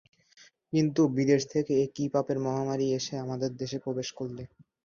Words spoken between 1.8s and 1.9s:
এ